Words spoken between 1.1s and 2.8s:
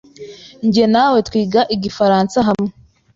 twiga Igifaransa hamwe.